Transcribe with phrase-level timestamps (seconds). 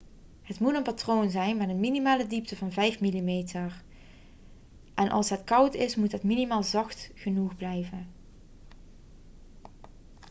[0.41, 3.53] het moet een patroon zijn met een minimale diepte van 5 mm 1/5 inch
[4.93, 8.07] en als het koud is moet het materiaal zacht genoeg blijven